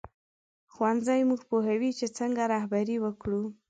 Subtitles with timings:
[0.73, 3.41] ښوونځی موږ پوهوي چې څنګه رهبري وکړو